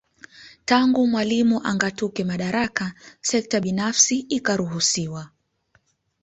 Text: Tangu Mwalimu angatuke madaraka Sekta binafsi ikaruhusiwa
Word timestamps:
Tangu 0.65 1.07
Mwalimu 1.07 1.57
angatuke 1.71 2.23
madaraka 2.23 2.93
Sekta 3.21 3.59
binafsi 3.59 4.17
ikaruhusiwa 4.19 5.29